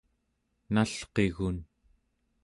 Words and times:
nalqigun 0.73 1.57